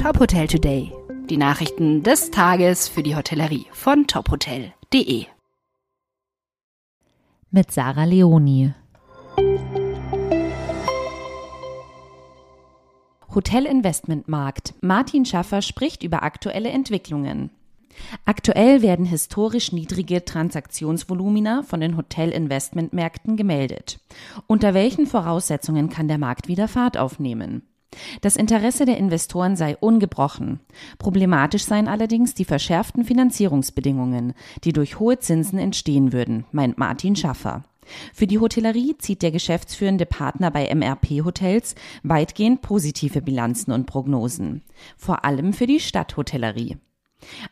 Top 0.00 0.20
Hotel 0.20 0.46
Today. 0.46 0.92
Die 1.28 1.36
Nachrichten 1.36 2.04
des 2.04 2.30
Tages 2.30 2.88
für 2.88 3.02
die 3.02 3.16
Hotellerie 3.16 3.66
von 3.72 4.06
tophotel.de. 4.06 5.26
Mit 7.50 7.72
Sarah 7.72 8.04
Leoni. 8.04 8.72
Hotelinvestmentmarkt. 13.34 14.74
Martin 14.82 15.24
Schaffer 15.24 15.62
spricht 15.62 16.04
über 16.04 16.22
aktuelle 16.22 16.68
Entwicklungen. 16.68 17.50
Aktuell 18.24 18.82
werden 18.82 19.04
historisch 19.04 19.72
niedrige 19.72 20.24
Transaktionsvolumina 20.24 21.64
von 21.64 21.80
den 21.80 21.96
Hotelinvestmentmärkten 21.96 23.36
gemeldet. 23.36 23.98
Unter 24.46 24.74
welchen 24.74 25.06
Voraussetzungen 25.06 25.88
kann 25.88 26.06
der 26.06 26.18
Markt 26.18 26.46
wieder 26.46 26.68
Fahrt 26.68 26.96
aufnehmen? 26.96 27.67
Das 28.20 28.36
Interesse 28.36 28.84
der 28.84 28.98
Investoren 28.98 29.56
sei 29.56 29.76
ungebrochen. 29.76 30.60
Problematisch 30.98 31.64
seien 31.64 31.88
allerdings 31.88 32.34
die 32.34 32.44
verschärften 32.44 33.04
Finanzierungsbedingungen, 33.04 34.34
die 34.64 34.72
durch 34.72 34.98
hohe 34.98 35.18
Zinsen 35.18 35.58
entstehen 35.58 36.12
würden, 36.12 36.44
meint 36.52 36.78
Martin 36.78 37.16
Schaffer. 37.16 37.64
Für 38.12 38.26
die 38.26 38.38
Hotellerie 38.38 38.96
zieht 38.98 39.22
der 39.22 39.30
geschäftsführende 39.30 40.06
Partner 40.06 40.50
bei 40.50 40.72
MRP 40.74 41.24
Hotels 41.24 41.74
weitgehend 42.02 42.60
positive 42.60 43.22
Bilanzen 43.22 43.72
und 43.72 43.86
Prognosen. 43.86 44.62
Vor 44.96 45.24
allem 45.24 45.52
für 45.52 45.66
die 45.66 45.80
Stadthotellerie. 45.80 46.76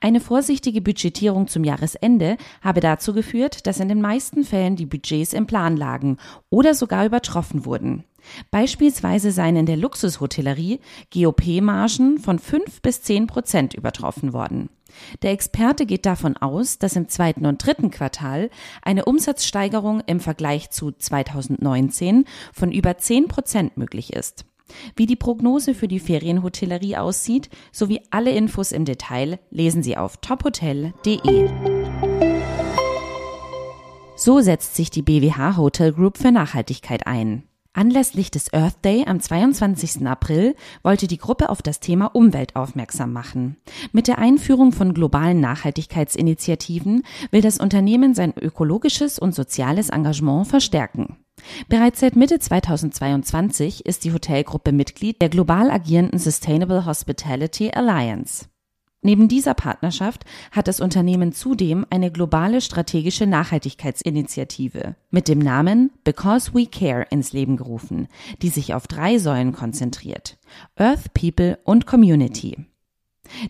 Eine 0.00 0.20
vorsichtige 0.20 0.80
Budgetierung 0.80 1.48
zum 1.48 1.64
Jahresende 1.64 2.36
habe 2.60 2.80
dazu 2.80 3.12
geführt, 3.12 3.66
dass 3.66 3.80
in 3.80 3.88
den 3.88 4.00
meisten 4.00 4.44
Fällen 4.44 4.76
die 4.76 4.86
Budgets 4.86 5.32
im 5.32 5.46
Plan 5.46 5.76
lagen 5.76 6.18
oder 6.50 6.74
sogar 6.74 7.06
übertroffen 7.06 7.64
wurden. 7.64 8.04
Beispielsweise 8.50 9.32
seien 9.32 9.56
in 9.56 9.66
der 9.66 9.76
Luxushotellerie 9.76 10.80
GOP-Margen 11.12 12.18
von 12.18 12.38
5 12.38 12.82
bis 12.82 13.02
10 13.02 13.26
Prozent 13.26 13.74
übertroffen 13.74 14.32
worden. 14.32 14.70
Der 15.22 15.32
Experte 15.32 15.86
geht 15.86 16.06
davon 16.06 16.36
aus, 16.36 16.78
dass 16.78 16.96
im 16.96 17.08
zweiten 17.08 17.46
und 17.46 17.64
dritten 17.64 17.90
Quartal 17.90 18.50
eine 18.82 19.04
Umsatzsteigerung 19.04 20.02
im 20.06 20.20
Vergleich 20.20 20.70
zu 20.70 20.92
2019 20.92 22.24
von 22.52 22.70
über 22.70 22.96
10 22.96 23.28
Prozent 23.28 23.76
möglich 23.76 24.12
ist. 24.12 24.44
Wie 24.96 25.06
die 25.06 25.16
Prognose 25.16 25.74
für 25.74 25.88
die 25.88 26.00
Ferienhotellerie 26.00 26.96
aussieht, 26.96 27.50
sowie 27.72 28.00
alle 28.10 28.30
Infos 28.30 28.72
im 28.72 28.84
Detail 28.84 29.38
lesen 29.50 29.82
Sie 29.82 29.96
auf 29.96 30.16
tophotel.de. 30.18 31.48
So 34.16 34.40
setzt 34.40 34.76
sich 34.76 34.90
die 34.90 35.02
BWH 35.02 35.56
Hotel 35.56 35.92
Group 35.92 36.18
für 36.18 36.32
Nachhaltigkeit 36.32 37.06
ein. 37.06 37.44
Anlässlich 37.76 38.30
des 38.30 38.54
Earth 38.54 38.84
Day 38.84 39.04
am 39.04 39.18
22. 39.18 40.06
April 40.06 40.54
wollte 40.84 41.08
die 41.08 41.18
Gruppe 41.18 41.48
auf 41.50 41.60
das 41.60 41.80
Thema 41.80 42.06
Umwelt 42.06 42.54
aufmerksam 42.54 43.12
machen. 43.12 43.56
Mit 43.90 44.06
der 44.06 44.18
Einführung 44.18 44.70
von 44.70 44.94
globalen 44.94 45.40
Nachhaltigkeitsinitiativen 45.40 47.02
will 47.32 47.40
das 47.40 47.58
Unternehmen 47.58 48.14
sein 48.14 48.32
ökologisches 48.40 49.18
und 49.18 49.34
soziales 49.34 49.88
Engagement 49.88 50.46
verstärken. 50.46 51.16
Bereits 51.68 52.00
seit 52.00 52.16
Mitte 52.16 52.38
2022 52.38 53.86
ist 53.86 54.04
die 54.04 54.12
Hotelgruppe 54.12 54.72
Mitglied 54.72 55.20
der 55.20 55.28
global 55.28 55.70
agierenden 55.70 56.18
Sustainable 56.18 56.86
Hospitality 56.86 57.70
Alliance. 57.70 58.46
Neben 59.06 59.28
dieser 59.28 59.52
Partnerschaft 59.52 60.24
hat 60.50 60.66
das 60.66 60.80
Unternehmen 60.80 61.32
zudem 61.32 61.84
eine 61.90 62.10
globale 62.10 62.62
strategische 62.62 63.26
Nachhaltigkeitsinitiative 63.26 64.96
mit 65.10 65.28
dem 65.28 65.40
Namen 65.40 65.90
Because 66.04 66.54
We 66.54 66.66
Care 66.66 67.06
ins 67.10 67.34
Leben 67.34 67.58
gerufen, 67.58 68.08
die 68.40 68.48
sich 68.48 68.72
auf 68.72 68.86
drei 68.86 69.18
Säulen 69.18 69.52
konzentriert. 69.52 70.38
Earth, 70.76 71.12
People 71.12 71.58
und 71.64 71.86
Community. 71.86 72.64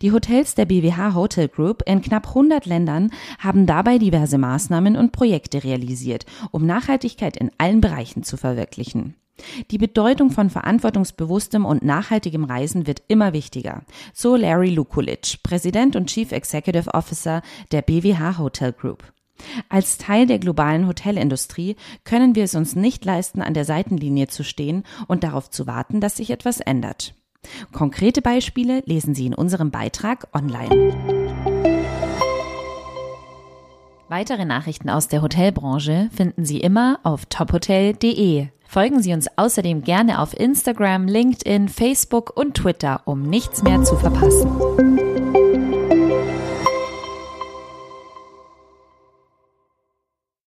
Die 0.00 0.12
Hotels 0.12 0.54
der 0.54 0.66
BWH 0.66 1.14
Hotel 1.14 1.48
Group 1.48 1.82
in 1.86 2.02
knapp 2.02 2.28
100 2.28 2.66
Ländern 2.66 3.10
haben 3.38 3.66
dabei 3.66 3.98
diverse 3.98 4.38
Maßnahmen 4.38 4.96
und 4.96 5.12
Projekte 5.12 5.64
realisiert, 5.64 6.26
um 6.50 6.66
Nachhaltigkeit 6.66 7.36
in 7.36 7.50
allen 7.58 7.80
Bereichen 7.80 8.22
zu 8.22 8.36
verwirklichen. 8.36 9.14
Die 9.70 9.78
Bedeutung 9.78 10.30
von 10.30 10.50
verantwortungsbewusstem 10.50 11.64
und 11.64 11.82
nachhaltigem 11.82 12.44
Reisen 12.44 12.86
wird 12.86 13.02
immer 13.08 13.32
wichtiger, 13.32 13.82
so 14.12 14.36
Larry 14.36 14.70
Lukulic, 14.70 15.42
Präsident 15.42 15.96
und 15.96 16.06
Chief 16.06 16.30
Executive 16.32 16.92
Officer 16.92 17.42
der 17.70 17.82
BWH 17.82 18.38
Hotel 18.38 18.72
Group. 18.72 19.04
Als 19.68 19.98
Teil 19.98 20.26
der 20.26 20.38
globalen 20.38 20.86
Hotelindustrie 20.86 21.76
können 22.04 22.34
wir 22.34 22.44
es 22.44 22.54
uns 22.54 22.76
nicht 22.76 23.04
leisten, 23.04 23.42
an 23.42 23.54
der 23.54 23.64
Seitenlinie 23.64 24.28
zu 24.28 24.44
stehen 24.44 24.84
und 25.08 25.24
darauf 25.24 25.50
zu 25.50 25.66
warten, 25.66 26.00
dass 26.00 26.16
sich 26.16 26.30
etwas 26.30 26.60
ändert. 26.60 27.14
Konkrete 27.72 28.22
Beispiele 28.22 28.82
lesen 28.86 29.14
Sie 29.14 29.26
in 29.26 29.34
unserem 29.34 29.70
Beitrag 29.70 30.28
online. 30.32 30.94
Weitere 34.08 34.44
Nachrichten 34.44 34.90
aus 34.90 35.08
der 35.08 35.22
Hotelbranche 35.22 36.10
finden 36.14 36.44
Sie 36.44 36.60
immer 36.60 37.00
auf 37.02 37.24
tophotel.de. 37.26 38.48
Folgen 38.68 39.02
Sie 39.02 39.12
uns 39.12 39.26
außerdem 39.36 39.82
gerne 39.84 40.20
auf 40.20 40.38
Instagram, 40.38 41.06
LinkedIn, 41.06 41.68
Facebook 41.68 42.36
und 42.36 42.54
Twitter, 42.54 43.02
um 43.06 43.22
nichts 43.22 43.62
mehr 43.62 43.82
zu 43.82 43.96
verpassen. 43.96 45.01